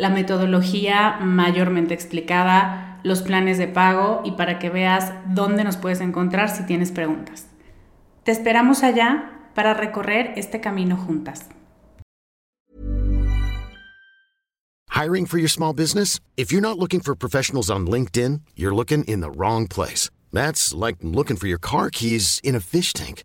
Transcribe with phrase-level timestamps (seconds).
[0.00, 6.00] la metodología mayormente explicada, los planes de pago y para que veas dónde nos puedes
[6.00, 7.46] encontrar si tienes preguntas.
[8.24, 11.50] Te esperamos allá para recorrer este camino juntas.
[14.88, 16.18] Hiring for your small business?
[16.36, 20.10] If you're not looking for professionals on LinkedIn, you're looking in the wrong place.
[20.32, 23.24] That's like looking for your car keys in a fish tank.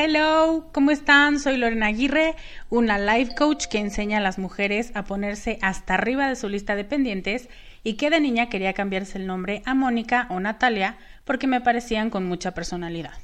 [0.00, 1.40] Hello, ¿cómo están?
[1.40, 2.36] Soy Lorena Aguirre,
[2.70, 6.76] una life coach que enseña a las mujeres a ponerse hasta arriba de su lista
[6.76, 7.48] de pendientes
[7.82, 12.10] y que de niña quería cambiarse el nombre a Mónica o Natalia porque me parecían
[12.10, 13.14] con mucha personalidad.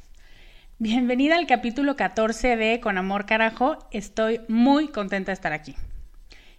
[0.78, 5.76] Bienvenida al capítulo 14 de Con Amor Carajo, estoy muy contenta de estar aquí.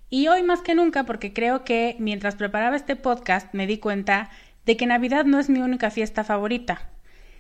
[0.09, 4.29] Y hoy más que nunca porque creo que mientras preparaba este podcast me di cuenta
[4.66, 6.89] de que Navidad no es mi única fiesta favorita,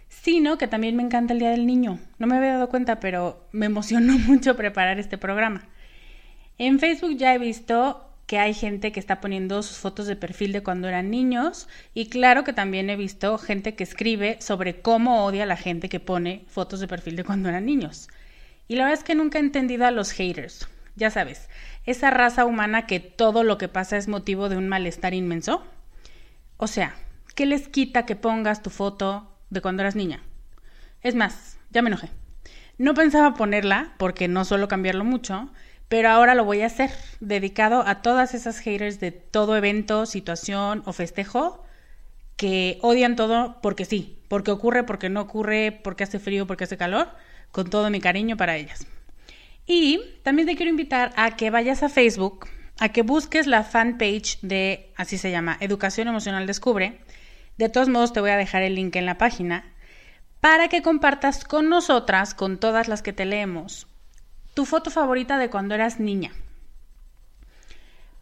[0.09, 1.99] sino que también me encanta el Día del Niño.
[2.17, 5.63] No me había dado cuenta, pero me emocionó mucho preparar este programa.
[6.57, 10.51] En Facebook ya he visto que hay gente que está poniendo sus fotos de perfil
[10.51, 15.25] de cuando eran niños y claro que también he visto gente que escribe sobre cómo
[15.25, 18.09] odia a la gente que pone fotos de perfil de cuando eran niños.
[18.67, 20.67] Y la verdad es que nunca he entendido a los haters.
[20.95, 21.49] Ya sabes,
[21.85, 25.63] esa raza humana que todo lo que pasa es motivo de un malestar inmenso.
[26.57, 26.95] O sea,
[27.35, 30.23] ¿qué les quita que pongas tu foto de cuando eras niña?
[31.01, 32.09] Es más, ya me enojé.
[32.77, 35.49] No pensaba ponerla porque no suelo cambiarlo mucho,
[35.87, 40.83] pero ahora lo voy a hacer, dedicado a todas esas haters de todo evento, situación
[40.85, 41.63] o festejo
[42.37, 46.77] que odian todo porque sí, porque ocurre, porque no ocurre, porque hace frío, porque hace
[46.77, 47.09] calor,
[47.51, 48.85] con todo mi cariño para ellas.
[49.65, 52.47] Y también te quiero invitar a que vayas a Facebook,
[52.79, 56.99] a que busques la fanpage de, así se llama, Educación Emocional Descubre.
[57.57, 59.63] De todos modos, te voy a dejar el link en la página
[60.41, 63.87] para que compartas con nosotras, con todas las que te leemos,
[64.55, 66.31] tu foto favorita de cuando eras niña.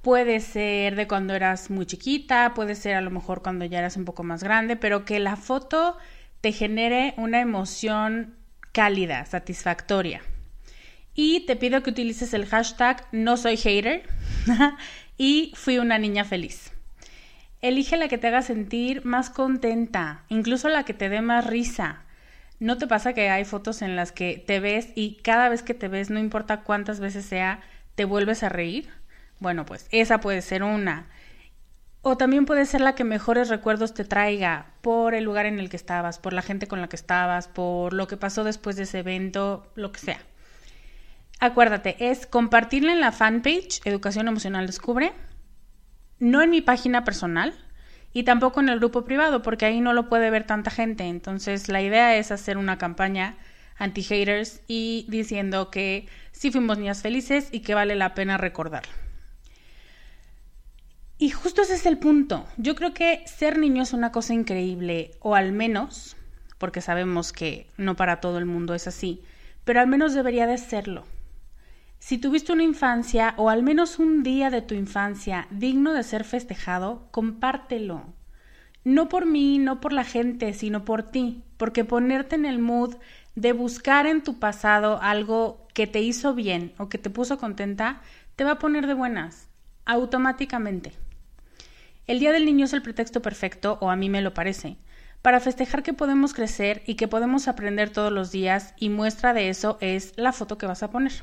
[0.02, 3.96] Puede ser de cuando eras muy chiquita, puede ser a lo mejor cuando ya eras
[3.96, 5.98] un poco más grande, pero que la foto
[6.42, 8.36] te genere una emoción
[8.74, 10.22] cálida, satisfactoria.
[11.14, 14.04] Y te pido que utilices el hashtag no soy hater
[15.18, 16.74] y fui una niña feliz.
[17.62, 22.03] Elige la que te haga sentir más contenta, incluso la que te dé más risa.
[22.64, 25.74] ¿No te pasa que hay fotos en las que te ves y cada vez que
[25.74, 27.60] te ves, no importa cuántas veces sea,
[27.96, 28.88] te vuelves a reír?
[29.40, 31.10] Bueno, pues esa puede ser una.
[32.04, 35.70] O también puede ser la que mejores recuerdos te traiga por el lugar en el
[35.70, 38.84] que estabas, por la gente con la que estabas, por lo que pasó después de
[38.84, 40.22] ese evento, lo que sea.
[41.42, 45.12] Acuérdate, es compartirla en la fanpage Educación Emocional Descubre
[46.18, 47.54] no en mi página personal
[48.14, 51.06] y tampoco en el grupo privado, porque ahí no lo puede ver tanta gente.
[51.06, 53.38] Entonces, la idea es hacer una campaña
[53.78, 58.92] anti-haters y diciendo que sí fuimos niñas felices y que vale la pena recordarlo.
[61.18, 62.46] Y justo ese es el punto.
[62.58, 66.16] Yo creo que ser niño es una cosa increíble, o al menos,
[66.58, 69.24] porque sabemos que no para todo el mundo es así,
[69.64, 71.06] pero al menos debería de serlo.
[72.06, 76.26] Si tuviste una infancia o al menos un día de tu infancia digno de ser
[76.26, 78.14] festejado, compártelo.
[78.84, 82.96] No por mí, no por la gente, sino por ti, porque ponerte en el mood
[83.36, 88.02] de buscar en tu pasado algo que te hizo bien o que te puso contenta,
[88.36, 89.48] te va a poner de buenas,
[89.86, 90.92] automáticamente.
[92.06, 94.76] El Día del Niño es el pretexto perfecto, o a mí me lo parece,
[95.22, 99.48] para festejar que podemos crecer y que podemos aprender todos los días y muestra de
[99.48, 101.14] eso es la foto que vas a poner.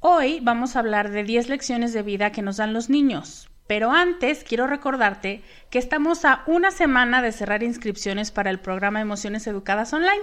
[0.00, 3.92] Hoy vamos a hablar de 10 lecciones de vida que nos dan los niños, pero
[3.92, 9.46] antes quiero recordarte que estamos a una semana de cerrar inscripciones para el programa Emociones
[9.46, 10.22] Educadas Online.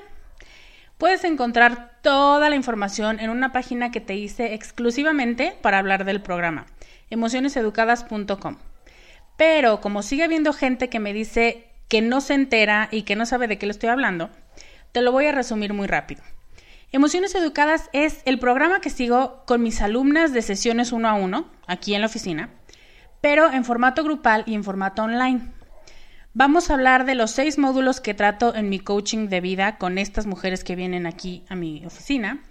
[1.00, 6.22] Puedes encontrar toda la información en una página que te hice exclusivamente para hablar del
[6.22, 6.68] programa,
[7.10, 8.58] emocioneseducadas.com.
[9.38, 13.26] Pero como sigue habiendo gente que me dice que no se entera y que no
[13.26, 14.30] sabe de qué le estoy hablando,
[14.92, 16.22] te lo voy a resumir muy rápido.
[16.96, 21.48] Emociones Educadas es el programa que sigo con mis alumnas de sesiones uno a uno,
[21.66, 22.52] aquí en la oficina,
[23.20, 25.42] pero en formato grupal y en formato online.
[26.36, 29.98] Vamos a hablar de los seis módulos que trato en mi coaching de vida con
[29.98, 32.44] estas mujeres que vienen aquí a mi oficina,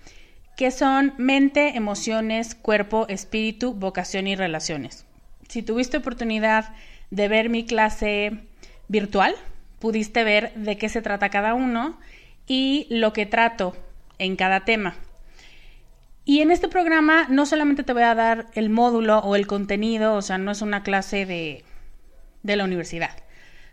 [0.56, 5.06] que son mente, emociones, cuerpo, espíritu, vocación y relaciones.
[5.48, 6.74] Si tuviste oportunidad
[7.12, 8.40] de ver mi clase
[8.88, 9.36] virtual,
[9.78, 11.96] pudiste ver de qué se trata cada uno
[12.48, 13.76] y lo que trato
[14.18, 14.94] en cada tema.
[16.24, 20.14] Y en este programa no solamente te voy a dar el módulo o el contenido,
[20.14, 21.64] o sea, no es una clase de,
[22.42, 23.16] de la universidad.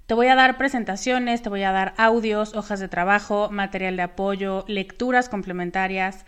[0.07, 4.01] Te voy a dar presentaciones, te voy a dar audios, hojas de trabajo, material de
[4.01, 6.25] apoyo, lecturas complementarias,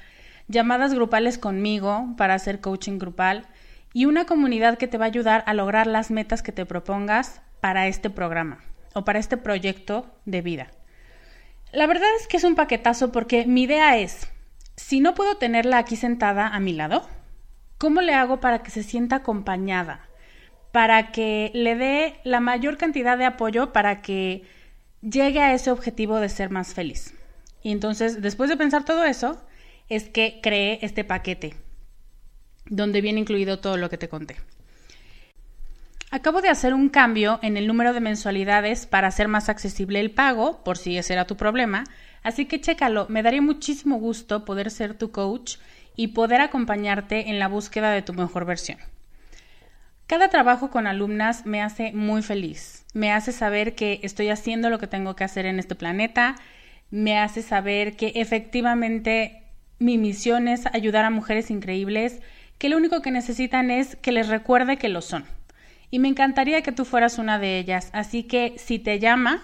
[0.47, 3.47] llamadas grupales conmigo para hacer coaching grupal
[3.91, 7.41] y una comunidad que te va a ayudar a lograr las metas que te propongas
[7.59, 8.59] para este programa
[8.93, 10.67] o para este proyecto de vida.
[11.71, 14.27] La verdad es que es un paquetazo porque mi idea es,
[14.75, 17.07] si no puedo tenerla aquí sentada a mi lado,
[17.77, 20.09] ¿cómo le hago para que se sienta acompañada?
[20.73, 24.43] Para que le dé la mayor cantidad de apoyo para que
[25.01, 27.13] llegue a ese objetivo de ser más feliz.
[27.63, 29.41] Y entonces, después de pensar todo eso,
[29.87, 31.55] es que creé este paquete
[32.65, 34.35] donde viene incluido todo lo que te conté.
[36.13, 40.11] Acabo de hacer un cambio en el número de mensualidades para hacer más accesible el
[40.11, 41.85] pago, por si ese era tu problema,
[42.21, 45.55] así que chécalo, me daría muchísimo gusto poder ser tu coach
[45.95, 48.77] y poder acompañarte en la búsqueda de tu mejor versión.
[50.05, 54.79] Cada trabajo con alumnas me hace muy feliz, me hace saber que estoy haciendo lo
[54.79, 56.35] que tengo que hacer en este planeta,
[56.89, 59.43] me hace saber que efectivamente
[59.79, 62.19] mi misión es ayudar a mujeres increíbles
[62.57, 65.23] que lo único que necesitan es que les recuerde que lo son.
[65.91, 67.89] Y me encantaría que tú fueras una de ellas.
[67.93, 69.43] Así que si te llama,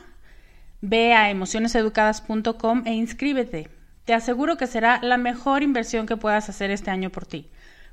[0.81, 3.69] ve a emocioneseducadas.com e inscríbete.
[4.05, 7.49] Te aseguro que será la mejor inversión que puedas hacer este año por ti.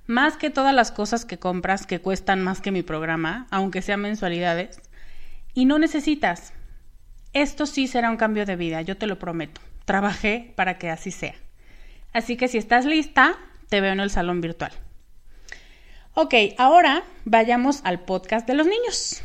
[0.07, 4.01] Más que todas las cosas que compras que cuestan más que mi programa, aunque sean
[4.01, 4.81] mensualidades.
[5.55, 6.53] Y no necesitas.
[7.33, 9.61] Esto sí será un cambio de vida, yo te lo prometo.
[9.85, 11.35] Trabajé para que así sea.
[12.13, 13.35] Así que si estás lista,
[13.69, 14.71] te veo en el salón virtual.
[16.17, 19.21] Ok, ahora vayamos al podcast de los niños.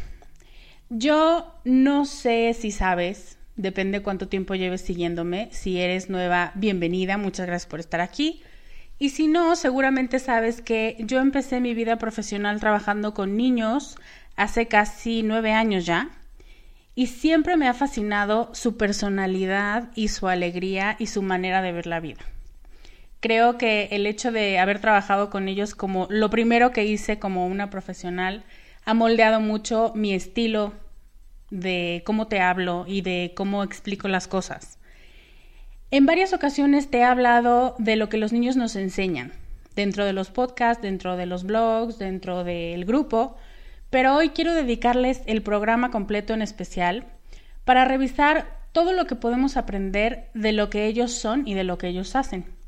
[0.90, 5.50] Yo no sé si sabes, depende cuánto tiempo lleves siguiéndome.
[5.52, 8.42] Si eres nueva, bienvenida, muchas gracias por estar aquí.
[8.98, 13.96] Y si no, seguramente sabes que yo empecé mi vida profesional trabajando con niños
[14.36, 16.10] hace casi nueve años ya.
[16.96, 21.86] Y siempre me ha fascinado su personalidad y su alegría y su manera de ver
[21.86, 22.26] la vida
[23.20, 27.48] creo que el hecho de haber trabajado con ellos como lo primero que hice como
[27.48, 28.44] una profesional
[28.86, 30.74] ha moldeado mucho mi estilo
[31.50, 34.80] de cómo te hablo y de cómo explico las cosas.
[35.92, 39.32] En varias ocasiones te he hablado de lo que los niños nos enseñan,
[39.76, 43.38] dentro de los podcasts, dentro de los blogs, dentro del grupo,
[43.90, 47.06] pero hoy quiero dedicarles el programa completo en especial
[47.66, 51.80] para revisar todo lo que podemos aprender de lo que ellos son y de lo
[51.80, 52.59] que ellos hacen.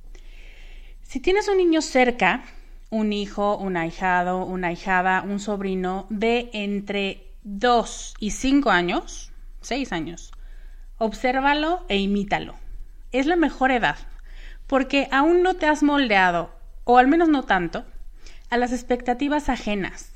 [1.12, 2.42] Si tienes un niño cerca,
[2.90, 9.92] un hijo, un ahijado, una ahijada, un sobrino de entre 2 y 5 años, 6
[9.92, 10.32] años,
[11.00, 12.56] obsérvalo e imítalo.
[13.12, 13.98] Es la mejor edad,
[14.68, 17.84] porque aún no te has moldeado, o al menos no tanto,
[18.50, 20.14] a las expectativas ajenas.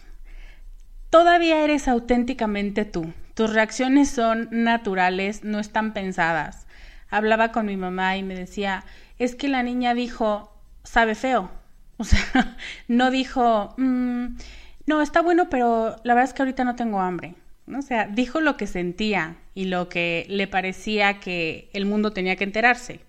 [1.09, 3.11] todavía eres auténticamente tú.
[3.33, 6.67] Tus reacciones son naturales, no están pensadas.
[7.09, 8.85] Hablaba con mi mamá y me decía,
[9.19, 10.54] es que la niña dijo,
[10.85, 11.51] sabe feo.
[11.97, 14.37] O sea, no dijo, mm,
[14.85, 17.35] no, está bueno, pero la verdad es que ahorita no tengo hambre.
[17.75, 22.35] O sea, dijo lo que sentía y lo que le parecía que el mundo tenía
[22.35, 23.01] que enterarse.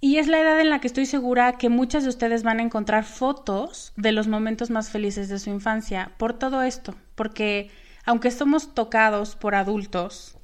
[0.00, 2.62] Y es la edad en la que estoy segura que muchas de ustedes van a
[2.62, 7.70] encontrar fotos de los momentos más felices de su infancia por todo esto, porque
[8.04, 10.36] aunque somos tocados por adultos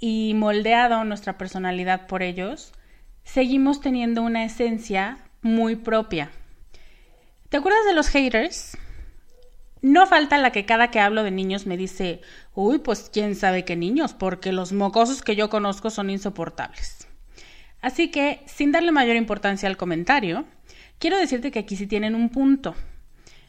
[0.00, 2.72] y moldeado nuestra personalidad por ellos,
[3.22, 6.30] seguimos teniendo una esencia muy propia.
[7.48, 8.76] ¿Te acuerdas de los haters?
[9.82, 12.20] No falta la que cada que hablo de niños me dice,
[12.54, 17.08] uy, pues quién sabe qué niños, porque los mocosos que yo conozco son insoportables.
[17.80, 20.44] Así que, sin darle mayor importancia al comentario,
[20.98, 22.74] quiero decirte que aquí sí tienen un punto.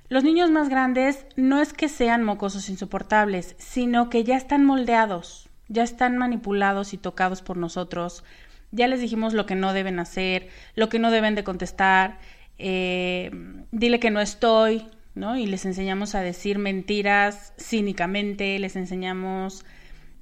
[0.08, 5.50] Los niños más grandes no es que sean mocosos insoportables, sino que ya están moldeados,
[5.68, 8.24] ya están manipulados y tocados por nosotros.
[8.72, 12.20] Ya les dijimos lo que no deben hacer, lo que no deben de contestar.
[12.58, 13.32] Eh,
[13.72, 15.38] dile que no estoy, ¿no?
[15.38, 19.66] Y les enseñamos a decir mentiras cínicamente, les enseñamos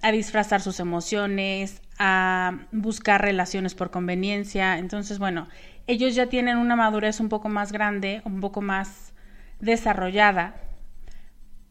[0.02, 4.78] a disfrazar sus emociones, a buscar relaciones por conveniencia.
[4.78, 5.48] Entonces, bueno,
[5.88, 9.14] ellos ya tienen una madurez un poco más grande, un poco más
[9.60, 10.69] desarrollada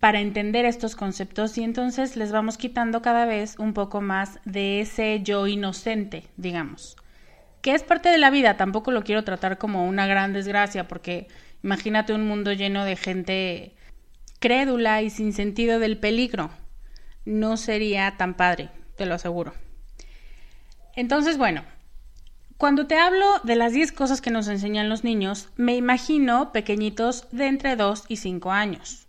[0.01, 4.81] para entender estos conceptos y entonces les vamos quitando cada vez un poco más de
[4.81, 6.97] ese yo inocente, digamos,
[7.63, 11.27] que es parte de la vida, tampoco lo quiero tratar como una gran desgracia porque
[11.63, 13.75] Imagínate un mundo lleno de gente
[14.39, 16.51] crédula y sin sentido del peligro.
[17.25, 19.55] No sería tan padre, te lo aseguro.
[20.95, 21.65] Entonces, bueno,
[22.57, 27.27] cuando te hablo de las 10 cosas que nos enseñan los niños, me imagino pequeñitos
[27.33, 29.08] de entre 2 y 5 años.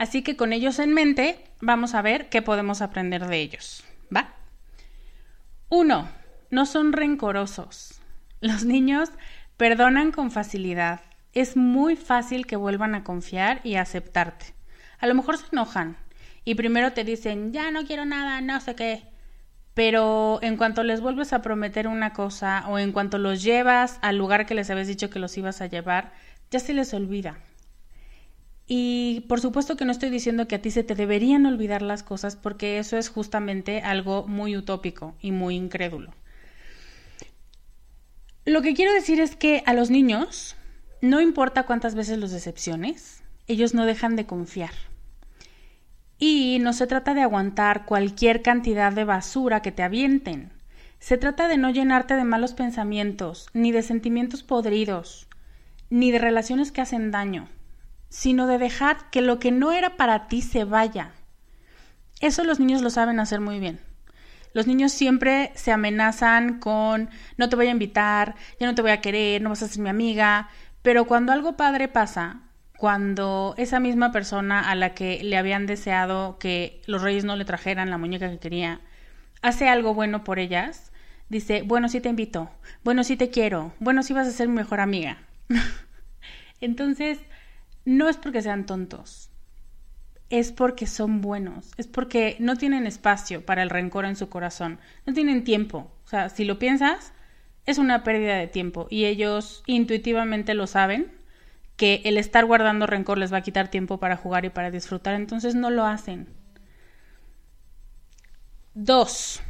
[0.00, 3.84] Así que con ellos en mente, vamos a ver qué podemos aprender de ellos.
[4.14, 4.32] ¿Va?
[5.68, 6.08] 1.
[6.48, 8.00] No son rencorosos.
[8.40, 9.10] Los niños
[9.58, 11.02] perdonan con facilidad
[11.34, 14.54] es muy fácil que vuelvan a confiar y a aceptarte.
[15.00, 15.98] A lo mejor se enojan
[16.46, 19.02] y primero te dicen, ya no quiero nada, no sé qué.
[19.74, 24.16] Pero en cuanto les vuelves a prometer una cosa o en cuanto los llevas al
[24.16, 26.14] lugar que les habías dicho que los ibas a llevar,
[26.50, 27.36] ya se les olvida.
[28.72, 32.04] Y por supuesto que no estoy diciendo que a ti se te deberían olvidar las
[32.04, 36.12] cosas porque eso es justamente algo muy utópico y muy incrédulo.
[38.44, 40.54] Lo que quiero decir es que a los niños
[41.02, 44.70] no importa cuántas veces los decepciones, ellos no dejan de confiar.
[46.20, 50.52] Y no se trata de aguantar cualquier cantidad de basura que te avienten.
[51.00, 55.26] Se trata de no llenarte de malos pensamientos, ni de sentimientos podridos,
[55.88, 57.48] ni de relaciones que hacen daño,
[58.10, 61.12] sino de dejar que lo que no era para ti se vaya.
[62.20, 63.80] Eso los niños lo saben hacer muy bien.
[64.52, 68.90] Los niños siempre se amenazan con no te voy a invitar, ya no te voy
[68.90, 70.50] a querer, no vas a ser mi amiga,
[70.82, 72.40] pero cuando algo padre pasa,
[72.76, 77.44] cuando esa misma persona a la que le habían deseado que los reyes no le
[77.44, 78.80] trajeran la muñeca que quería,
[79.40, 80.90] hace algo bueno por ellas,
[81.28, 82.50] dice, bueno, sí te invito,
[82.82, 85.18] bueno, sí te quiero, bueno, sí vas a ser mi mejor amiga.
[86.60, 87.20] Entonces,
[87.90, 89.30] no es porque sean tontos,
[90.28, 94.78] es porque son buenos, es porque no tienen espacio para el rencor en su corazón,
[95.06, 95.90] no tienen tiempo.
[96.04, 97.12] O sea, si lo piensas,
[97.66, 101.10] es una pérdida de tiempo y ellos intuitivamente lo saben
[101.76, 105.14] que el estar guardando rencor les va a quitar tiempo para jugar y para disfrutar,
[105.14, 106.28] entonces no lo hacen.
[108.74, 109.42] Dos,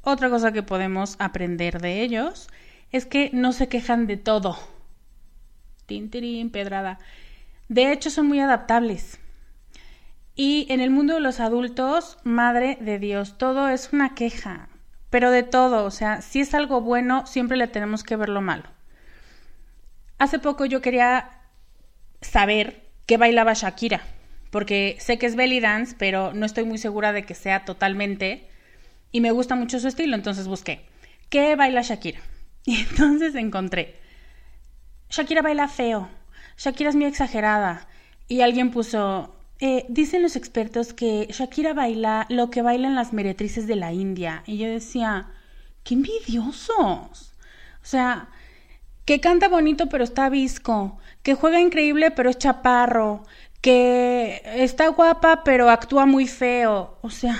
[0.00, 2.48] otra cosa que podemos aprender de ellos
[2.90, 4.56] es que no se quejan de todo.
[5.84, 6.98] Tintirín, pedrada.
[7.68, 9.18] De hecho, son muy adaptables.
[10.34, 14.68] Y en el mundo de los adultos, madre de Dios, todo es una queja
[15.10, 18.40] pero de todo, o sea, si es algo bueno, siempre le tenemos que ver lo
[18.40, 18.64] malo.
[20.18, 21.30] Hace poco yo quería
[22.20, 24.02] saber qué bailaba Shakira,
[24.50, 28.48] porque sé que es belly dance, pero no estoy muy segura de que sea totalmente,
[29.12, 30.86] y me gusta mucho su estilo, entonces busqué,
[31.28, 32.20] ¿qué baila Shakira?
[32.68, 33.94] Y entonces encontré,
[35.08, 36.10] Shakira baila feo,
[36.56, 37.86] Shakira es muy exagerada,
[38.28, 43.66] y alguien puso, eh, dicen los expertos que Shakira baila lo que bailan las meretrices
[43.66, 44.42] de la India.
[44.46, 45.28] Y yo decía,
[45.84, 47.34] qué envidiosos.
[47.82, 48.28] O sea,
[49.04, 53.24] que canta bonito pero está visco, que juega increíble pero es chaparro,
[53.60, 56.98] que está guapa pero actúa muy feo.
[57.02, 57.38] O sea,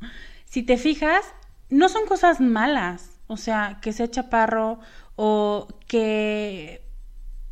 [0.44, 1.24] si te fijas,
[1.68, 3.18] no son cosas malas.
[3.26, 4.80] O sea, que sea chaparro
[5.16, 6.82] o que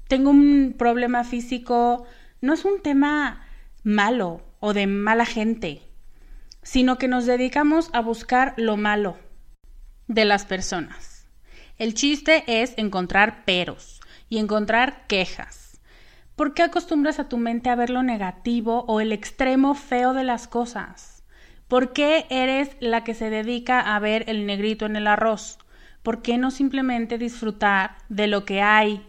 [0.08, 2.06] tenga un problema físico,
[2.40, 3.46] no es un tema
[3.84, 4.42] malo.
[4.60, 5.82] o de mala gente,
[6.64, 9.16] sino que nos dedicamos a buscar lo malo
[10.08, 11.28] de las personas.
[11.76, 15.80] El chiste es encontrar peros y encontrar quejas.
[16.34, 20.24] ¿Por qué acostumbras a tu mente a ver lo negativo o el extremo feo de
[20.24, 21.22] las cosas?
[21.68, 25.58] ¿Por qué eres la que se dedica a ver el negrito en el arroz?
[26.02, 29.07] ¿Por qué no simplemente disfrutar de lo que hay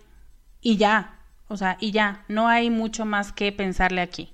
[0.61, 1.19] y ya?
[1.47, 4.33] O sea, y ya, no hay mucho más que pensarle aquí.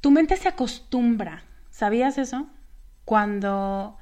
[0.00, 2.46] Tu mente se acostumbra, ¿sabías eso?
[3.04, 3.96] Cuando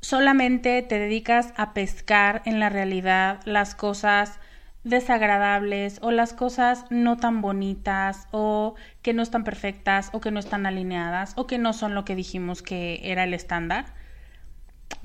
[0.00, 4.38] solamente te dedicas a pescar en la realidad las cosas
[4.84, 10.38] desagradables o las cosas no tan bonitas o que no están perfectas o que no
[10.38, 13.86] están alineadas o que no son lo que dijimos que era el estándar,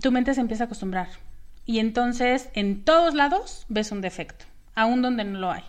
[0.02, 1.08] tu mente se empieza a acostumbrar.
[1.70, 5.62] Y entonces en todos lados ves un defecto aún donde no lo hay.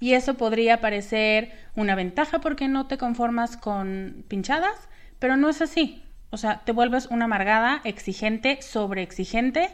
[0.00, 4.88] Y eso podría parecer una ventaja porque no te conformas con pinchadas,
[5.20, 6.02] pero no es así.
[6.30, 9.70] O sea, te vuelves una amargada, exigente, sobreexigente.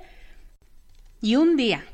[1.22, 1.86] Y un día,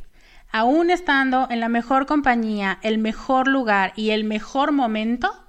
[0.50, 5.41] aún estando en la mejor compañía, el mejor lugar y el mejor momento,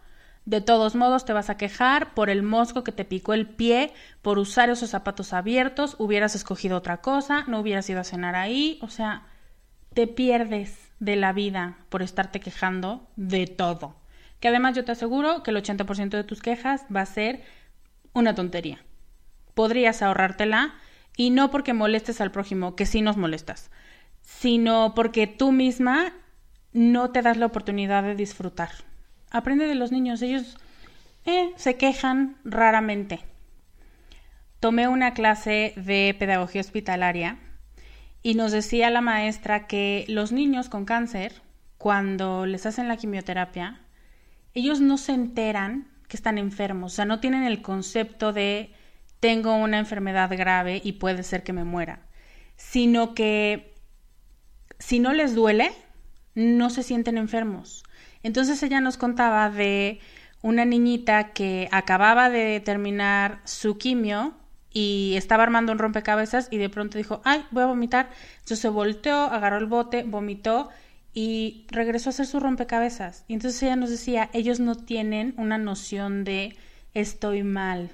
[0.45, 3.93] de todos modos te vas a quejar por el mosco que te picó el pie,
[4.21, 8.77] por usar esos zapatos abiertos, hubieras escogido otra cosa, no hubieras ido a cenar ahí,
[8.81, 9.23] o sea,
[9.93, 13.95] te pierdes de la vida por estarte quejando de todo.
[14.39, 17.43] Que además yo te aseguro que el 80% de tus quejas va a ser
[18.11, 18.83] una tontería.
[19.53, 20.73] Podrías ahorrártela
[21.15, 23.71] y no porque molestes al prójimo, que sí nos molestas,
[24.21, 26.13] sino porque tú misma
[26.73, 28.71] no te das la oportunidad de disfrutar.
[29.33, 30.57] Aprende de los niños, ellos
[31.25, 33.19] eh, se quejan raramente.
[34.59, 37.39] Tomé una clase de pedagogía hospitalaria
[38.21, 41.41] y nos decía la maestra que los niños con cáncer,
[41.79, 43.81] cuando les hacen la quimioterapia,
[44.53, 48.71] ellos no se enteran que están enfermos, o sea, no tienen el concepto de
[49.19, 52.05] tengo una enfermedad grave y puede ser que me muera,
[52.55, 53.73] sino que
[54.77, 55.71] si no les duele,
[56.35, 57.83] no se sienten enfermos.
[58.23, 59.99] Entonces ella nos contaba de
[60.41, 64.33] una niñita que acababa de terminar su quimio
[64.71, 68.09] y estaba armando un rompecabezas y de pronto dijo, ay, voy a vomitar.
[68.33, 70.69] Entonces se volteó, agarró el bote, vomitó
[71.13, 73.23] y regresó a hacer su rompecabezas.
[73.27, 76.57] Y entonces ella nos decía, ellos no tienen una noción de
[76.93, 77.91] estoy mal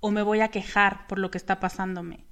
[0.00, 2.24] o me voy a quejar por lo que está pasándome.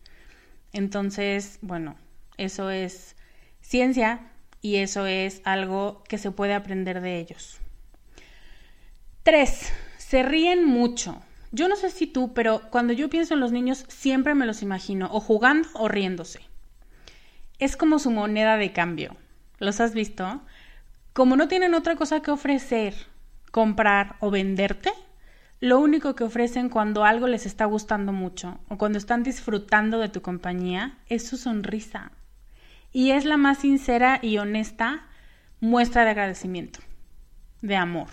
[0.72, 1.96] Entonces, bueno,
[2.36, 3.16] eso es
[3.60, 4.20] ciencia
[4.66, 7.60] y eso es algo que se puede aprender de ellos.
[9.22, 11.22] Tres, se ríen mucho.
[11.52, 14.62] Yo no sé si tú, pero cuando yo pienso en los niños siempre me los
[14.62, 16.40] imagino o jugando o riéndose.
[17.60, 19.16] Es como su moneda de cambio.
[19.60, 20.40] ¿Los has visto?
[21.12, 22.94] Como no tienen otra cosa que ofrecer,
[23.52, 24.90] comprar o venderte,
[25.60, 30.08] lo único que ofrecen cuando algo les está gustando mucho o cuando están disfrutando de
[30.08, 32.10] tu compañía es su sonrisa.
[32.92, 35.06] Y es la más sincera y honesta
[35.60, 36.80] muestra de agradecimiento,
[37.62, 38.08] de amor.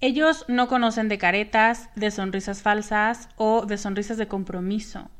[0.00, 5.10] Ellos no conocen de caretas, de sonrisas falsas o de sonrisas de compromiso.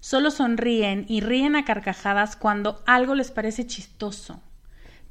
[0.00, 4.42] Solo sonríen y ríen a carcajadas cuando algo les parece chistoso,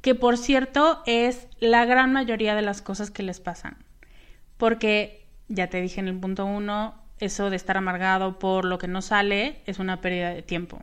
[0.02, 3.78] que por cierto es la gran mayoría de las cosas que les pasan.
[4.58, 8.88] Porque, ya te dije en el punto uno, eso de estar amargado por lo que
[8.88, 10.82] no sale es una pérdida de tiempo.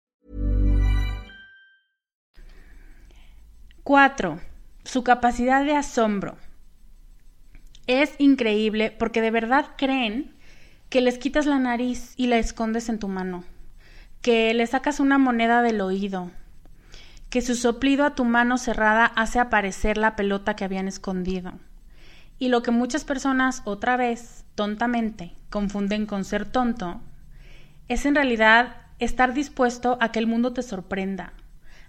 [3.91, 4.39] 4.
[4.85, 6.37] su capacidad de asombro.
[7.87, 10.33] Es increíble porque de verdad creen
[10.87, 13.43] que les quitas la nariz y la escondes en tu mano,
[14.21, 16.31] que le sacas una moneda del oído,
[17.29, 21.51] que su soplido a tu mano cerrada hace aparecer la pelota que habían escondido.
[22.39, 27.01] Y lo que muchas personas otra vez, tontamente, confunden con ser tonto,
[27.89, 31.33] es en realidad estar dispuesto a que el mundo te sorprenda,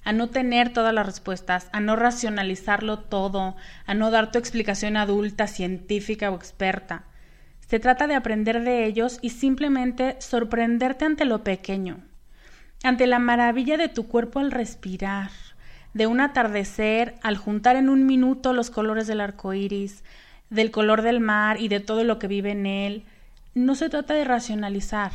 [0.04, 4.96] a no tener todas las respuestas, a no racionalizarlo todo, a no dar tu explicación
[4.96, 7.04] adulta, científica o experta.
[7.68, 12.00] Se trata de aprender de ellos y simplemente sorprenderte ante lo pequeño,
[12.82, 15.30] ante la maravilla de tu cuerpo al respirar,
[15.94, 20.04] de un atardecer al juntar en un minuto los colores del arco iris,
[20.50, 23.04] del color del mar y de todo lo que vive en él,
[23.54, 25.12] no se trata de racionalizar.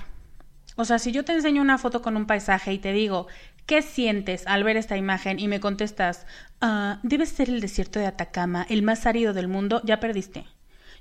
[0.78, 3.26] O sea, si yo te enseño una foto con un paisaje y te digo,
[3.66, 5.40] ¿qué sientes al ver esta imagen?
[5.40, 6.28] Y me contestas,
[6.62, 10.46] ah, debe ser el desierto de Atacama, el más árido del mundo, ya perdiste.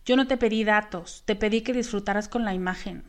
[0.06, 3.04] Yo no te pedí datos, te pedí que disfrutaras con la imagen.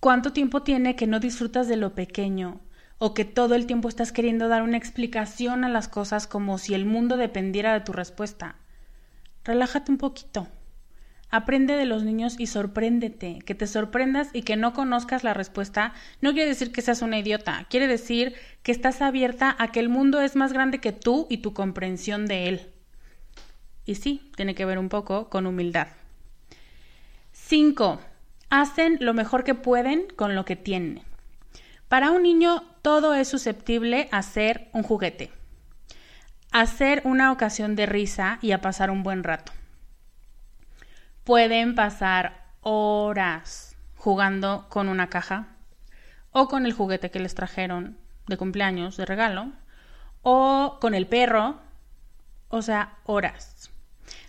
[0.00, 2.60] ¿Cuánto tiempo tiene que no disfrutas de lo pequeño?
[2.98, 6.74] O que todo el tiempo estás queriendo dar una explicación a las cosas como si
[6.74, 8.56] el mundo dependiera de tu respuesta.
[9.44, 10.48] Relájate un poquito.
[11.30, 13.38] Aprende de los niños y sorpréndete.
[13.46, 17.18] Que te sorprendas y que no conozcas la respuesta no quiere decir que seas una
[17.18, 21.26] idiota, quiere decir que estás abierta a que el mundo es más grande que tú
[21.30, 22.72] y tu comprensión de él.
[23.86, 25.88] Y sí, tiene que ver un poco con humildad.
[27.32, 28.00] 5.
[28.50, 31.02] Hacen lo mejor que pueden con lo que tienen.
[31.88, 35.30] Para un niño todo es susceptible a ser un juguete,
[36.50, 39.52] a ser una ocasión de risa y a pasar un buen rato
[41.30, 45.46] pueden pasar horas jugando con una caja
[46.32, 49.52] o con el juguete que les trajeron de cumpleaños, de regalo,
[50.22, 51.60] o con el perro,
[52.48, 53.70] o sea, horas.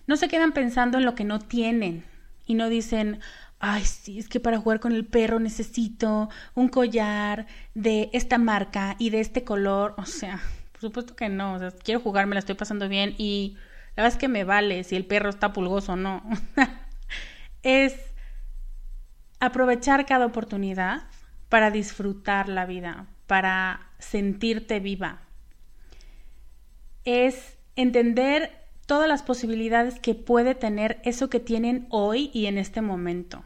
[0.06, 2.06] No se quedan pensando en lo que no tienen
[2.46, 3.20] y no dicen,
[3.58, 8.96] ay, sí, es que para jugar con el perro necesito un collar de esta marca
[9.00, 10.40] y de este color, o sea,
[10.72, 13.58] por supuesto que no, o sea, quiero jugar, me la estoy pasando bien y
[13.96, 16.22] la verdad es que me vale si el perro está pulgoso o no.
[17.64, 17.96] es
[19.40, 21.04] aprovechar cada oportunidad
[21.50, 25.20] para disfrutar la vida, para sentirte viva.
[27.04, 28.52] Es entender
[28.86, 33.44] todas las posibilidades que puede tener eso que tienen hoy y en este momento.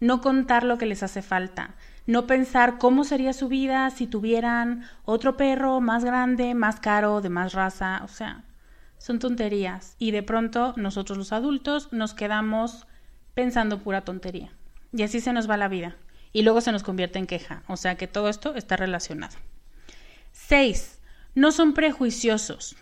[0.00, 1.74] No contar lo que les hace falta,
[2.08, 7.28] no pensar cómo sería su vida si tuvieran otro perro más grande, más caro, de
[7.28, 8.44] más raza, o sea,
[8.96, 9.94] son tonterías.
[9.98, 12.86] Y de pronto nosotros los adultos nos quedamos
[13.38, 14.50] pensando pura tontería.
[14.92, 15.94] Y así se nos va la vida.
[16.32, 17.62] Y luego se nos convierte en queja.
[17.68, 19.36] O sea que todo esto está relacionado.
[20.32, 20.98] 6.
[21.36, 22.74] No son prejuiciosos.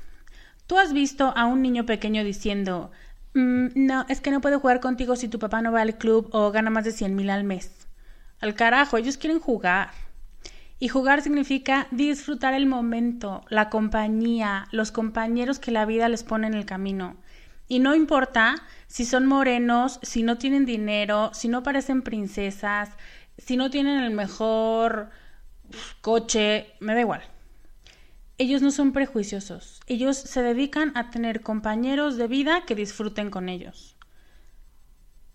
[0.67, 2.91] Tú has visto a un niño pequeño diciendo,
[3.35, 6.31] mm, no, es que no puedo jugar contigo si tu papá no va al club
[6.33, 7.87] o gana más de 100 mil al mes.
[8.41, 9.91] Al carajo, ellos quieren jugar.
[10.79, 16.47] Y jugar significa disfrutar el momento, la compañía, los compañeros que la vida les pone
[16.47, 17.19] en el camino.
[17.69, 22.91] Y no importa si son morenos, si no tienen dinero, si no parecen princesas,
[23.39, 25.11] si no tienen el mejor
[26.01, 27.23] coche, me da igual.
[28.39, 33.49] Ellos no son prejuiciosos, ellos se dedican a tener compañeros de vida que disfruten con
[33.49, 33.97] ellos.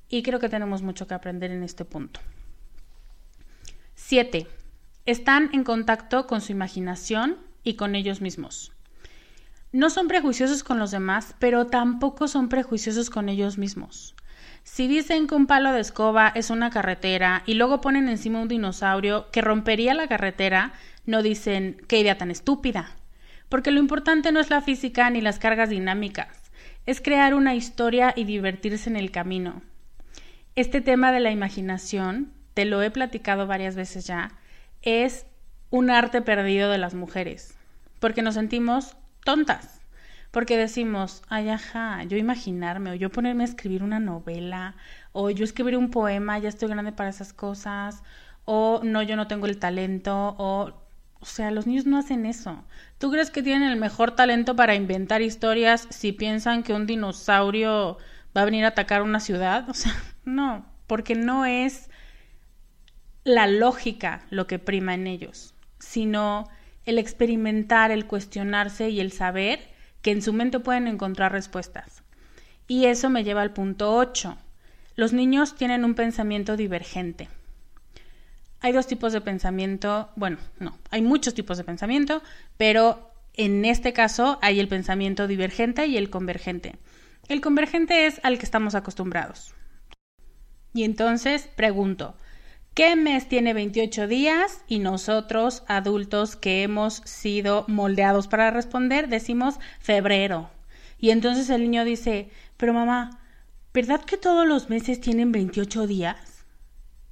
[0.07, 2.19] Y creo que tenemos mucho que aprender en este punto.
[3.95, 4.45] 7.
[5.05, 8.71] Están en contacto con su imaginación y con ellos mismos.
[9.73, 14.15] No son prejuiciosos con los demás, pero tampoco son prejuiciosos con ellos mismos.
[14.63, 18.49] Si dicen que un palo de escoba es una carretera y luego ponen encima un
[18.49, 20.73] dinosaurio que rompería la carretera,
[21.05, 22.91] no dicen qué idea tan estúpida.
[23.47, 26.51] Porque lo importante no es la física ni las cargas dinámicas,
[26.86, 29.62] es crear una historia y divertirse en el camino.
[30.55, 34.34] Este tema de la imaginación, te lo he platicado varias veces ya,
[34.81, 35.25] es
[35.69, 37.55] un arte perdido de las mujeres,
[37.99, 39.81] porque nos sentimos tontas.
[40.31, 44.75] Porque decimos, ay, ajá, yo imaginarme, o yo ponerme a escribir una novela,
[45.12, 48.01] o yo escribir un poema, ya estoy grande para esas cosas,
[48.45, 50.73] o no, yo no tengo el talento, o,
[51.19, 52.63] o sea, los niños no hacen eso.
[52.97, 57.97] ¿Tú crees que tienen el mejor talento para inventar historias si piensan que un dinosaurio
[58.36, 59.69] va a venir a atacar una ciudad?
[59.69, 59.93] O sea,
[60.25, 61.89] no, porque no es
[63.23, 66.47] la lógica lo que prima en ellos, sino
[66.91, 69.60] el experimentar, el cuestionarse y el saber
[70.01, 72.04] que en su mente pueden encontrar respuestas.
[72.67, 74.38] Y eso me lleva al punto 8.
[74.95, 77.30] Los niños tienen un pensamiento divergente.
[78.60, 82.21] Hay dos tipos de pensamiento, bueno, no, hay muchos tipos de pensamiento,
[82.58, 86.75] pero en este caso hay el pensamiento divergente y el convergente.
[87.30, 89.54] El convergente es al que estamos acostumbrados.
[90.73, 92.15] Y entonces pregunto,
[92.73, 94.63] ¿Qué mes tiene 28 días?
[94.65, 100.49] Y nosotros, adultos que hemos sido moldeados para responder, decimos febrero.
[100.97, 103.19] Y entonces el niño dice, pero mamá,
[103.73, 106.45] ¿verdad que todos los meses tienen 28 días?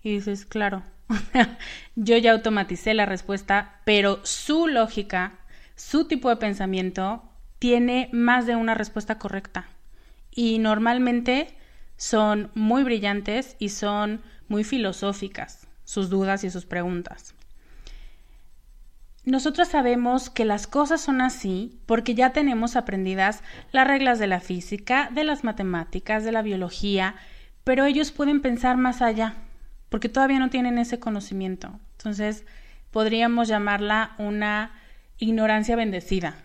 [0.01, 0.83] Y dices, claro.
[1.95, 5.39] Yo ya automaticé la respuesta, pero su lógica,
[5.75, 7.23] su tipo de pensamiento,
[7.57, 9.67] tiene más de una respuesta correcta.
[10.31, 11.53] Y normalmente
[11.97, 17.33] son muy brillantes y son muy filosóficas sus dudas y sus preguntas.
[19.25, 24.39] nosotros sabemos que las cosas son así porque ya tenemos aprendidas las reglas de la
[24.39, 27.15] física, de las matemáticas, de la biología,
[27.63, 29.35] pero ellos pueden pensar más allá
[29.89, 31.79] porque todavía no tienen ese conocimiento.
[31.97, 32.45] Entonces,
[32.91, 34.71] podríamos llamarla una
[35.17, 36.37] ignorancia bendecida,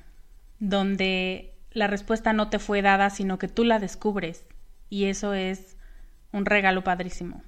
[0.59, 4.47] donde la respuesta no te fue dada, sino que tú la descubres.
[4.91, 5.77] Y eso es
[6.33, 7.43] un regalo padrísimo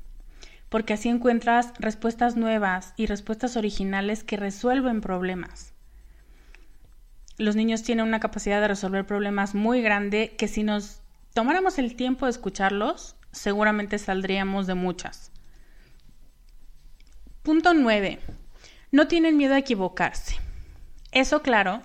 [0.69, 5.73] porque así encuentras respuestas nuevas y respuestas originales que resuelven problemas.
[7.39, 11.01] Los niños tienen una capacidad de resolver problemas muy grande que si nos
[11.35, 15.31] tomáramos el tiempo de escucharlos, seguramente saldríamos de muchas.
[17.43, 18.19] Punto 9.
[18.91, 20.37] No tienen miedo a equivocarse.
[21.13, 21.83] Eso claro,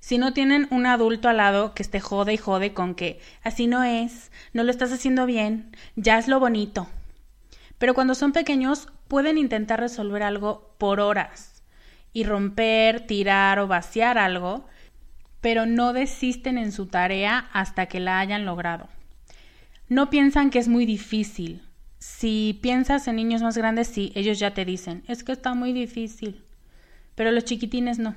[0.00, 3.66] si no tienen un adulto al lado que esté jode y jode con que así
[3.66, 6.88] no es, no lo estás haciendo bien, ya es lo bonito,
[7.84, 11.62] pero cuando son pequeños pueden intentar resolver algo por horas
[12.14, 14.66] y romper, tirar o vaciar algo,
[15.42, 18.88] pero no desisten en su tarea hasta que la hayan logrado.
[19.86, 21.60] No piensan que es muy difícil.
[21.98, 25.74] Si piensas en niños más grandes, sí, ellos ya te dicen, es que está muy
[25.74, 26.42] difícil.
[27.14, 28.16] Pero los chiquitines no.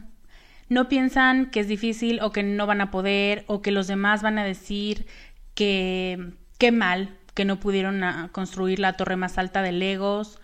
[0.70, 4.22] No piensan que es difícil o que no van a poder o que los demás
[4.22, 5.08] van a decir
[5.56, 10.40] que qué mal, que no pudieron ah, construir la torre más alta de Legos.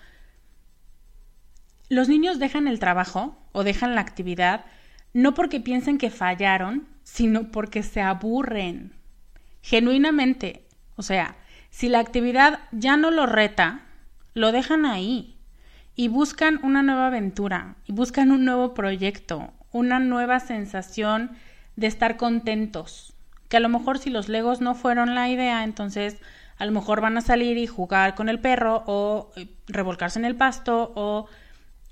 [1.90, 4.64] Los niños dejan el trabajo o dejan la actividad
[5.12, 8.94] no porque piensen que fallaron, sino porque se aburren.
[9.64, 10.68] Genuinamente.
[10.96, 11.36] O sea,
[11.72, 13.82] si la actividad ya no lo reta,
[14.36, 15.36] lo dejan ahí
[15.96, 21.32] y buscan una nueva aventura, y buscan un nuevo proyecto, una nueva sensación
[21.76, 23.16] de estar contentos.
[23.50, 26.20] Que a lo mejor si los legos no fueron la idea, entonces
[26.64, 30.24] a lo mejor van a salir y jugar con el perro o eh, revolcarse en
[30.24, 31.28] el pasto o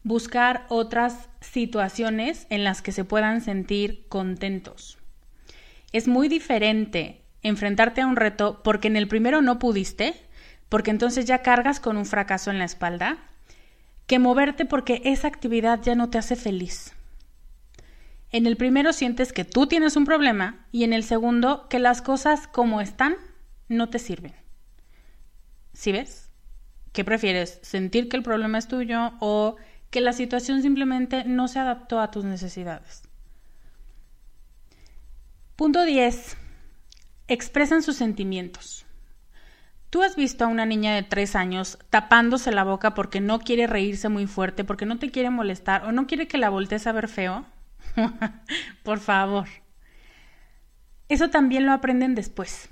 [0.04, 4.98] buscar otras situaciones en las que se puedan sentir contentos.
[5.92, 10.14] Es muy diferente enfrentarte a un reto porque en el primero no pudiste,
[10.70, 13.18] porque entonces ya cargas con un fracaso en la espalda,
[14.08, 16.94] que moverte porque esa actividad ya no te hace feliz.
[18.32, 22.02] En el primero sientes que tú tienes un problema y en el segundo que las
[22.02, 23.18] cosas como están
[23.68, 24.40] no te sirven.
[25.82, 26.30] ¿Sí ves?
[26.94, 27.58] ¿Qué prefieres?
[27.64, 29.56] ¿Sentir que el problema es tuyo o
[29.90, 33.02] que la situación simplemente no se adaptó a tus necesidades?
[35.56, 36.38] Punto 10.
[37.28, 38.86] Expresan sus sentimientos.
[39.90, 43.66] ¿Tú has visto a una niña de tres años tapándose la boca porque no quiere
[43.66, 46.92] reírse muy fuerte, porque no te quiere molestar o no quiere que la voltees a
[46.92, 47.48] ver feo?
[48.84, 49.48] Por favor.
[51.10, 52.70] Eso también lo aprenden después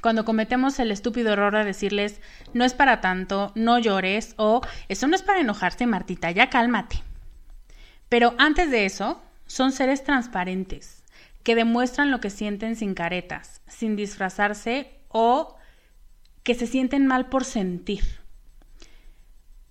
[0.00, 2.20] cuando cometemos el estúpido error de decirles
[2.54, 7.02] no es para tanto, no llores o eso no es para enojarse, Martita, ya cálmate.
[8.08, 11.02] Pero antes de eso, son seres transparentes,
[11.42, 15.56] que demuestran lo que sienten sin caretas, sin disfrazarse o
[16.42, 18.04] que se sienten mal por sentir.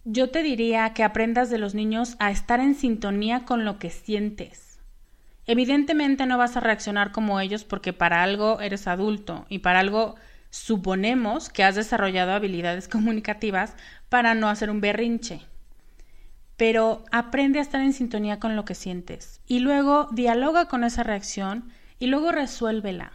[0.03, 3.89] Yo te diría que aprendas de los niños a estar en sintonía con lo que
[3.89, 4.66] sientes
[5.47, 10.15] Evidentemente no vas a reaccionar como ellos porque para algo eres adulto y para algo
[10.49, 13.73] suponemos que has desarrollado habilidades comunicativas
[14.09, 15.41] para no hacer un berrinche.
[16.57, 21.03] Pero aprende a estar en sintonía con lo que sientes y luego dialoga con esa
[21.03, 23.13] reacción y luego resuélvela.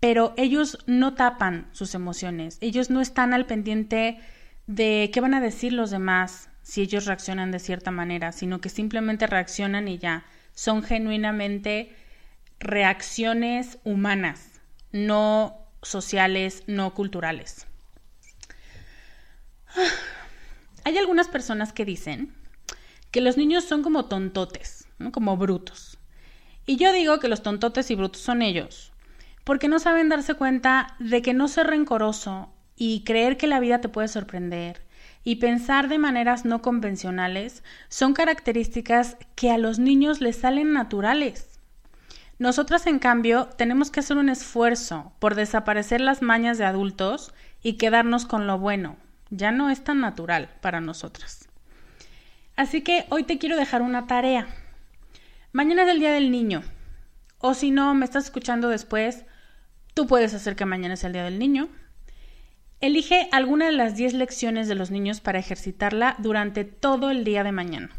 [0.00, 4.18] Pero ellos no tapan sus emociones, ellos no están al pendiente
[4.66, 8.68] de qué van a decir los demás, si ellos reaccionan de cierta manera, sino que
[8.68, 10.24] simplemente reaccionan y ya.
[10.54, 11.94] Son genuinamente
[12.60, 14.60] reacciones humanas,
[14.92, 17.66] no sociales, no culturales.
[20.84, 22.32] Hay algunas personas que dicen
[23.10, 25.98] que los niños son como tontotes, como brutos.
[26.66, 28.92] Y yo digo que los tontotes y brutos son ellos,
[29.44, 33.80] porque no saben darse cuenta de que no ser rencoroso y creer que la vida
[33.80, 34.82] te puede sorprender
[35.24, 41.48] y pensar de maneras no convencionales son características que a los niños les salen naturales.
[42.38, 47.32] Nosotras, en cambio, tenemos que hacer un esfuerzo por desaparecer las mañas de adultos
[47.62, 48.96] y quedarnos con lo bueno.
[49.30, 51.48] Ya no es tan natural para nosotras.
[52.56, 54.48] Así que hoy te quiero dejar una tarea.
[55.52, 56.62] Mañana es el Día del Niño.
[57.38, 59.24] O si no, me estás escuchando después,
[59.94, 61.68] tú puedes hacer que mañana sea el Día del Niño.
[62.82, 67.44] Elige alguna de las 10 lecciones de los niños para ejercitarla durante todo el día
[67.44, 67.90] de mañana.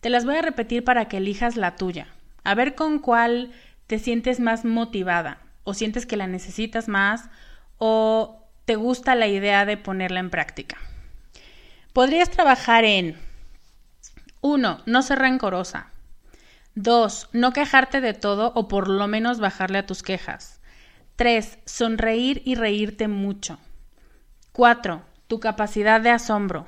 [0.00, 2.08] Te las voy a repetir para que elijas la tuya.
[2.42, 3.52] A ver con cuál
[3.86, 7.30] te sientes más motivada o sientes que la necesitas más
[7.78, 10.76] o te gusta la idea de ponerla en práctica.
[11.92, 13.16] Podrías trabajar en
[14.40, 14.80] 1.
[14.86, 15.92] No ser rencorosa.
[16.74, 17.28] 2.
[17.32, 20.60] No quejarte de todo o por lo menos bajarle a tus quejas.
[21.14, 21.58] 3.
[21.64, 23.60] Sonreír y reírte mucho.
[24.60, 25.02] 4.
[25.26, 26.66] Tu capacidad de asombro.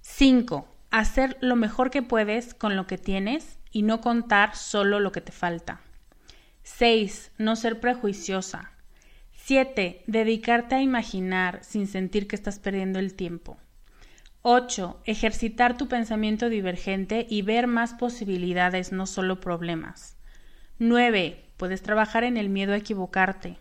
[0.00, 0.66] 5.
[0.90, 5.20] Hacer lo mejor que puedes con lo que tienes y no contar solo lo que
[5.20, 5.82] te falta.
[6.62, 7.32] 6.
[7.36, 8.72] No ser prejuiciosa.
[9.32, 10.04] 7.
[10.06, 13.58] Dedicarte a imaginar sin sentir que estás perdiendo el tiempo.
[14.40, 15.02] 8.
[15.04, 20.16] Ejercitar tu pensamiento divergente y ver más posibilidades, no solo problemas.
[20.78, 21.44] 9.
[21.58, 23.58] Puedes trabajar en el miedo a equivocarte.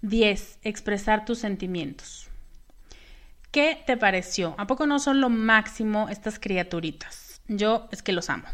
[0.00, 0.60] 10.
[0.62, 2.27] Expresar tus sentimientos.
[3.58, 4.54] ¿Qué te pareció?
[4.56, 7.40] ¿A poco no son lo máximo estas criaturitas?
[7.48, 8.46] Yo es que los amo.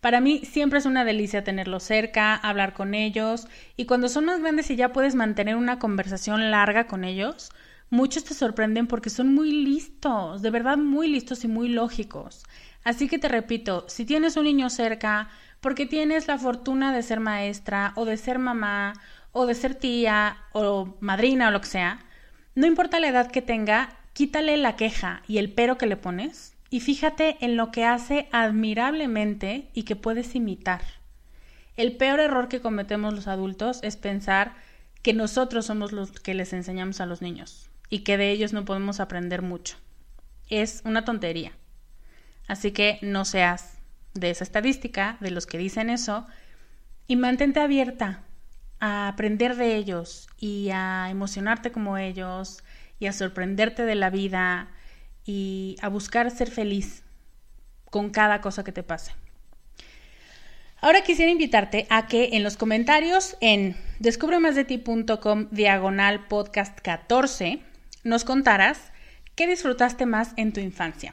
[0.00, 4.40] Para mí siempre es una delicia tenerlos cerca, hablar con ellos y cuando son más
[4.40, 7.50] grandes y ya puedes mantener una conversación larga con ellos,
[7.90, 12.42] muchos te sorprenden porque son muy listos, de verdad muy listos y muy lógicos.
[12.84, 15.28] Así que te repito, si tienes un niño cerca,
[15.60, 18.94] porque tienes la fortuna de ser maestra o de ser mamá
[19.32, 21.98] o de ser tía o madrina o lo que sea,
[22.54, 26.54] no importa la edad que tenga, quítale la queja y el pero que le pones
[26.70, 30.82] y fíjate en lo que hace admirablemente y que puedes imitar.
[31.76, 34.54] El peor error que cometemos los adultos es pensar
[35.02, 38.64] que nosotros somos los que les enseñamos a los niños y que de ellos no
[38.64, 39.76] podemos aprender mucho.
[40.48, 41.52] Es una tontería.
[42.48, 43.78] Así que no seas
[44.14, 46.26] de esa estadística, de los que dicen eso,
[47.06, 48.22] y mantente abierta
[48.80, 52.62] a aprender de ellos y a emocionarte como ellos
[53.02, 54.68] y a sorprenderte de la vida
[55.24, 57.02] y a buscar ser feliz
[57.90, 59.10] con cada cosa que te pase.
[60.80, 67.60] Ahora quisiera invitarte a que en los comentarios en descubremasdeti.com diagonal podcast 14
[68.04, 68.92] nos contaras
[69.34, 71.12] qué disfrutaste más en tu infancia.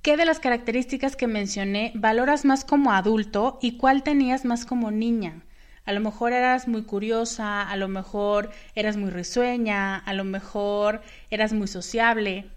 [0.00, 4.90] ¿Qué de las características que mencioné valoras más como adulto y cuál tenías más como
[4.90, 5.42] niña?
[5.90, 11.02] A lo mejor eras muy curiosa, a lo mejor eras muy risueña, a lo mejor
[11.32, 12.48] eras muy sociable.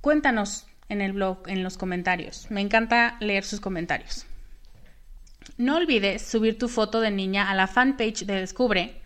[0.00, 2.50] Cuéntanos en el blog, en los comentarios.
[2.50, 4.26] Me encanta leer sus comentarios.
[5.56, 9.00] No olvides subir tu foto de niña a la fanpage de Descubre.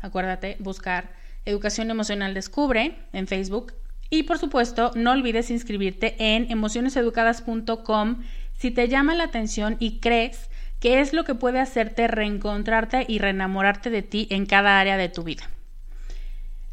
[0.00, 1.10] Acuérdate, buscar
[1.44, 3.72] Educación Emocional Descubre en Facebook.
[4.10, 8.22] Y por supuesto, no olvides inscribirte en emocioneseducadas.com
[8.56, 10.51] si te llama la atención y crees
[10.82, 15.08] que es lo que puede hacerte reencontrarte y reenamorarte de ti en cada área de
[15.08, 15.44] tu vida.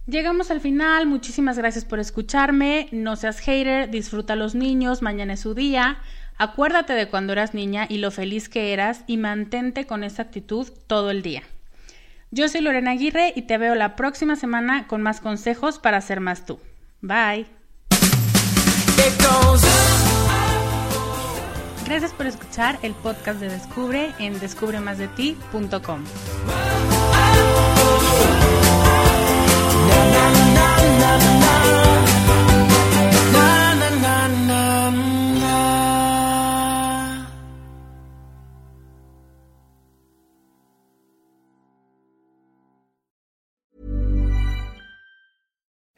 [0.07, 5.33] Llegamos al final, muchísimas gracias por escucharme, no seas hater, disfruta a los niños, mañana
[5.33, 5.99] es su día,
[6.39, 10.67] acuérdate de cuando eras niña y lo feliz que eras y mantente con esa actitud
[10.87, 11.43] todo el día.
[12.31, 16.19] Yo soy Lorena Aguirre y te veo la próxima semana con más consejos para ser
[16.19, 16.59] más tú.
[17.01, 17.45] Bye.
[21.89, 26.03] Gracias por escuchar el podcast de Descubre en descubremasdeti.com.